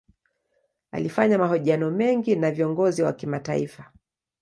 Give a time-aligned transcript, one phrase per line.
[0.91, 3.91] Alifanya mahojiano mengi na viongozi wa kimataifa.